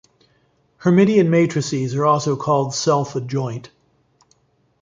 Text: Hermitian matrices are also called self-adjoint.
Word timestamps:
Hermitian 0.79 1.29
matrices 1.29 1.93
are 1.93 2.07
also 2.07 2.35
called 2.35 2.73
self-adjoint. 2.73 3.69